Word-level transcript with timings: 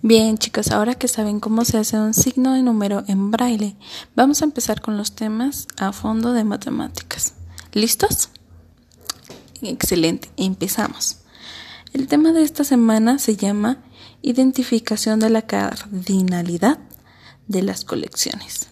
Bien, 0.00 0.38
chicos, 0.38 0.70
ahora 0.70 0.94
que 0.94 1.08
saben 1.08 1.40
cómo 1.40 1.64
se 1.64 1.76
hace 1.76 1.98
un 1.98 2.14
signo 2.14 2.54
de 2.54 2.62
número 2.62 3.02
en 3.08 3.32
braille, 3.32 3.74
vamos 4.14 4.40
a 4.40 4.44
empezar 4.44 4.80
con 4.80 4.96
los 4.96 5.16
temas 5.16 5.66
a 5.76 5.92
fondo 5.92 6.32
de 6.32 6.44
matemáticas. 6.44 7.34
¿Listos? 7.72 8.30
Excelente, 9.60 10.30
empezamos. 10.36 11.18
El 11.92 12.06
tema 12.06 12.32
de 12.32 12.42
esta 12.42 12.62
semana 12.62 13.18
se 13.18 13.36
llama 13.36 13.78
Identificación 14.22 15.18
de 15.18 15.30
la 15.30 15.42
cardinalidad 15.42 16.78
de 17.48 17.62
las 17.62 17.84
colecciones. 17.84 18.68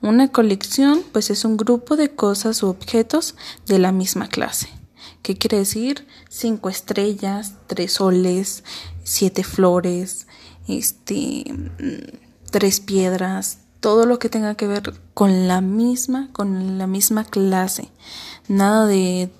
Una 0.00 0.32
colección, 0.32 1.04
pues, 1.12 1.30
es 1.30 1.44
un 1.44 1.56
grupo 1.56 1.94
de 1.94 2.10
cosas 2.10 2.60
u 2.64 2.66
objetos 2.66 3.36
de 3.66 3.78
la 3.78 3.92
misma 3.92 4.26
clase. 4.26 4.68
¿Qué 5.22 5.36
quiere 5.36 5.58
decir? 5.58 6.06
Cinco 6.28 6.68
estrellas, 6.68 7.54
tres 7.66 7.94
soles, 7.94 8.64
siete 9.04 9.44
flores, 9.44 10.26
este, 10.68 11.44
tres 12.50 12.80
piedras, 12.80 13.58
todo 13.80 14.06
lo 14.06 14.18
que 14.18 14.28
tenga 14.28 14.54
que 14.54 14.66
ver 14.66 14.94
con 15.12 15.46
la 15.46 15.60
misma, 15.60 16.30
con 16.32 16.78
la 16.78 16.86
misma 16.86 17.24
clase. 17.24 17.90
Nada 18.48 18.86
de 18.86 19.30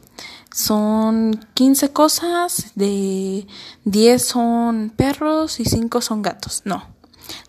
son 0.55 1.45
15 1.55 1.93
cosas, 1.93 2.73
de 2.77 3.47
10 3.85 4.25
son 4.25 4.93
perros 4.95 5.59
y 5.61 5.65
5 5.65 6.01
son 6.01 6.23
gatos. 6.23 6.63
No. 6.65 6.87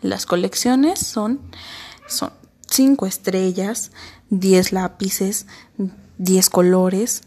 Las 0.02 0.26
colecciones 0.26 1.00
son 1.00 1.40
son 2.08 2.32
5 2.68 3.06
estrellas, 3.06 3.92
10 4.30 4.72
lápices, 4.72 5.46
10 6.18 6.50
colores, 6.50 7.22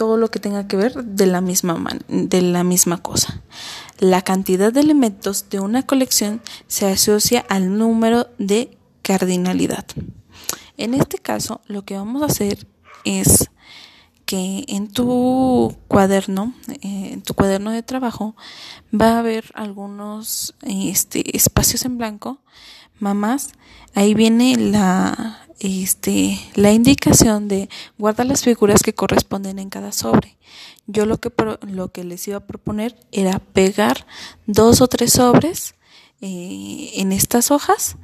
todo 0.00 0.16
lo 0.16 0.30
que 0.30 0.40
tenga 0.40 0.66
que 0.66 0.78
ver 0.78 0.94
de 0.94 1.26
la 1.26 1.42
misma 1.42 1.76
de 2.08 2.40
la 2.40 2.64
misma 2.64 3.02
cosa. 3.02 3.42
La 3.98 4.22
cantidad 4.22 4.72
de 4.72 4.80
elementos 4.80 5.50
de 5.50 5.60
una 5.60 5.82
colección 5.82 6.40
se 6.68 6.90
asocia 6.90 7.44
al 7.50 7.76
número 7.76 8.28
de 8.38 8.78
cardinalidad. 9.02 9.84
En 10.78 10.94
este 10.94 11.18
caso, 11.18 11.60
lo 11.66 11.84
que 11.84 11.98
vamos 11.98 12.22
a 12.22 12.32
hacer 12.32 12.66
es 13.04 13.50
que 14.24 14.64
en 14.68 14.88
tu 14.90 15.76
cuaderno, 15.86 16.54
eh, 16.80 17.10
en 17.12 17.20
tu 17.20 17.34
cuaderno 17.34 17.70
de 17.70 17.82
trabajo, 17.82 18.34
va 18.98 19.16
a 19.16 19.18
haber 19.18 19.52
algunos 19.52 20.54
este, 20.62 21.36
espacios 21.36 21.84
en 21.84 21.98
blanco. 21.98 22.40
Mamás, 23.00 23.50
ahí 23.94 24.14
viene 24.14 24.56
la, 24.56 25.39
este, 25.60 26.40
la 26.54 26.72
indicación 26.72 27.46
de 27.46 27.68
guardar 27.98 28.26
las 28.26 28.42
figuras 28.42 28.82
que 28.82 28.94
corresponden 28.94 29.58
en 29.58 29.70
cada 29.70 29.92
sobre. 29.92 30.36
Yo 30.86 31.06
lo 31.06 31.18
que, 31.18 31.30
lo 31.68 31.92
que 31.92 32.02
les 32.02 32.26
iba 32.26 32.38
a 32.38 32.46
proponer 32.46 32.96
era 33.12 33.38
pegar 33.38 34.06
dos 34.46 34.80
o 34.80 34.88
tres 34.88 35.12
sobres 35.12 35.74
eh, 36.22 36.90
en 36.96 37.12
estas 37.12 37.50
hojas 37.50 37.96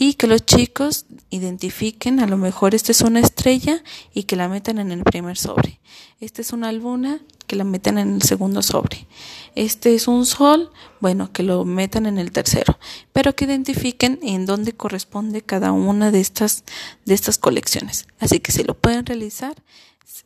y 0.00 0.14
que 0.14 0.28
los 0.28 0.46
chicos 0.46 1.06
identifiquen, 1.28 2.20
a 2.20 2.28
lo 2.28 2.38
mejor 2.38 2.76
esta 2.76 2.92
es 2.92 3.00
una 3.00 3.18
estrella 3.18 3.82
y 4.14 4.22
que 4.22 4.36
la 4.36 4.48
metan 4.48 4.78
en 4.78 4.92
el 4.92 5.02
primer 5.02 5.36
sobre. 5.36 5.80
Esta 6.20 6.40
es 6.40 6.52
una 6.52 6.70
luna, 6.70 7.20
que 7.48 7.56
la 7.56 7.64
metan 7.64 7.98
en 7.98 8.14
el 8.14 8.22
segundo 8.22 8.62
sobre. 8.62 9.08
Este 9.56 9.96
es 9.96 10.06
un 10.06 10.24
sol, 10.24 10.70
bueno, 11.00 11.32
que 11.32 11.42
lo 11.42 11.64
metan 11.64 12.06
en 12.06 12.18
el 12.18 12.30
tercero, 12.30 12.78
pero 13.12 13.34
que 13.34 13.46
identifiquen 13.46 14.20
en 14.22 14.46
dónde 14.46 14.72
corresponde 14.72 15.42
cada 15.42 15.72
una 15.72 16.12
de 16.12 16.20
estas 16.20 16.62
de 17.04 17.14
estas 17.14 17.36
colecciones. 17.36 18.06
Así 18.20 18.38
que 18.38 18.52
si 18.52 18.62
lo 18.62 18.74
pueden 18.74 19.04
realizar 19.04 19.56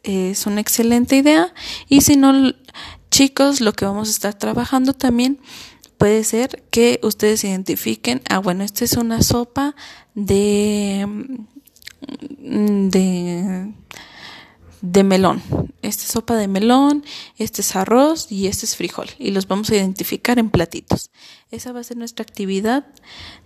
es 0.02 0.46
una 0.46 0.60
excelente 0.60 1.16
idea 1.16 1.54
y 1.88 2.02
si 2.02 2.16
no 2.16 2.52
chicos, 3.10 3.60
lo 3.60 3.72
que 3.72 3.84
vamos 3.84 4.08
a 4.08 4.10
estar 4.10 4.34
trabajando 4.34 4.92
también 4.92 5.40
puede 6.02 6.24
ser 6.24 6.64
que 6.72 6.98
ustedes 7.04 7.44
identifiquen, 7.44 8.22
ah, 8.28 8.40
bueno, 8.40 8.64
esta 8.64 8.84
es 8.84 8.94
una 8.94 9.22
sopa 9.22 9.76
de, 10.16 11.06
mm, 12.40 12.88
de, 12.88 13.72
de 14.80 15.04
melón. 15.04 15.40
Esta 15.80 16.02
es 16.02 16.10
sopa 16.10 16.34
de 16.34 16.48
melón, 16.48 17.04
este 17.38 17.60
es 17.60 17.76
arroz 17.76 18.32
y 18.32 18.48
este 18.48 18.66
es 18.66 18.74
frijol. 18.74 19.10
Y 19.20 19.30
los 19.30 19.46
vamos 19.46 19.70
a 19.70 19.76
identificar 19.76 20.40
en 20.40 20.50
platitos. 20.50 21.12
Esa 21.52 21.70
va 21.70 21.78
a 21.78 21.84
ser 21.84 21.98
nuestra 21.98 22.24
actividad 22.24 22.84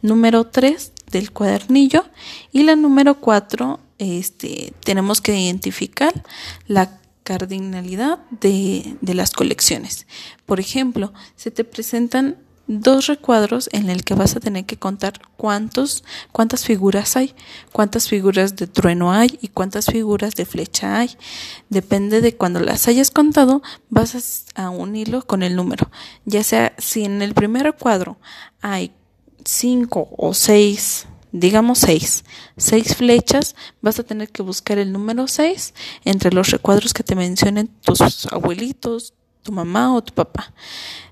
número 0.01 0.47
3 0.47 0.93
del 1.11 1.33
cuadernillo. 1.33 2.07
Y 2.53 2.63
la 2.63 2.75
número 2.75 3.21
4, 3.21 3.81
este, 3.99 4.73
tenemos 4.83 5.21
que 5.21 5.39
identificar 5.39 6.25
la 6.67 7.01
cardinalidad 7.23 8.21
de, 8.31 8.97
de 9.03 9.13
las 9.13 9.33
colecciones. 9.33 10.07
Por 10.47 10.59
ejemplo, 10.59 11.13
se 11.35 11.51
te 11.51 11.63
presentan 11.63 12.46
dos 12.67 13.07
recuadros 13.07 13.69
en 13.73 13.91
el 13.91 14.05
que 14.05 14.15
vas 14.15 14.37
a 14.37 14.41
tener 14.41 14.65
que 14.65 14.77
contar 14.77 15.21
cuántos, 15.37 16.05
cuántas 16.33 16.65
figuras 16.65 17.17
hay, 17.17 17.35
cuántas 17.73 18.09
figuras 18.09 18.57
de 18.57 18.67
trueno 18.67 19.13
hay 19.13 19.39
y 19.41 19.49
cuántas 19.49 19.87
figuras 19.87 20.35
de 20.35 20.47
flecha 20.47 20.99
hay. 20.99 21.17
Depende 21.69 22.21
de 22.21 22.37
cuando 22.37 22.61
las 22.61 22.89
hayas 22.89 23.11
contado, 23.11 23.63
vas 23.89 24.47
a 24.55 24.71
unirlo 24.71 25.27
con 25.27 25.43
el 25.43 25.57
número. 25.57 25.91
Ya 26.25 26.43
sea 26.43 26.75
si 26.79 27.05
en 27.05 27.23
el 27.23 27.35
primer 27.35 27.63
recuadro 27.65 28.19
hay 28.61 28.93
cinco 29.45 30.09
o 30.17 30.35
seis, 30.35 31.07
digamos 31.33 31.79
seis, 31.79 32.25
seis 32.57 32.97
flechas, 32.97 33.55
vas 33.81 33.99
a 33.99 34.03
tener 34.03 34.31
que 34.31 34.43
buscar 34.43 34.79
el 34.79 34.93
número 34.93 35.29
seis 35.29 35.75
entre 36.05 36.33
los 36.33 36.51
recuadros 36.51 36.95
que 36.95 37.05
te 37.05 37.15
mencionen 37.15 37.69
tus 37.83 38.27
abuelitos, 38.27 39.15
tu 39.47 39.53
mamá 39.53 39.95
o 39.95 40.03
tu 40.03 40.13
papá. 40.13 40.53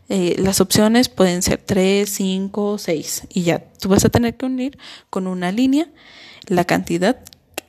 Eh, 0.08 0.36
las 0.38 0.60
opciones 0.60 1.08
pueden 1.08 1.40
ser 1.40 1.62
3, 1.64 2.08
5, 2.08 2.78
6 2.78 3.22
y 3.30 3.42
ya 3.44 3.64
tú 3.80 3.88
vas 3.88 4.04
a 4.04 4.10
tener 4.10 4.36
que 4.36 4.44
unir 4.44 4.78
con 5.08 5.26
una 5.26 5.50
línea 5.50 5.88
la 6.46 6.64
cantidad 6.64 7.18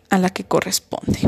a 0.10 0.18
la 0.18 0.30
que 0.32 0.44
corresponde. 0.44 1.20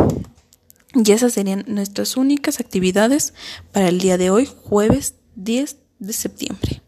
Y 0.93 1.11
esas 1.11 1.33
serían 1.33 1.63
nuestras 1.67 2.17
únicas 2.17 2.59
actividades 2.59 3.33
para 3.71 3.87
el 3.87 3.99
día 3.99 4.17
de 4.17 4.31
hoy, 4.31 4.49
jueves 4.63 5.15
10 5.35 5.77
de 5.99 6.13
septiembre. 6.13 6.81